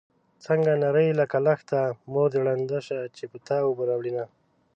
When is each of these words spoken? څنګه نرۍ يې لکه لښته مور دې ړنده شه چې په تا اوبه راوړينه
څنګه 0.45 0.71
نرۍ 0.83 1.05
يې 1.09 1.13
لکه 1.21 1.37
لښته 1.45 1.79
مور 2.11 2.27
دې 2.33 2.39
ړنده 2.45 2.79
شه 2.87 2.99
چې 3.15 3.23
په 3.31 3.37
تا 3.47 3.57
اوبه 3.67 3.83
راوړينه 3.89 4.23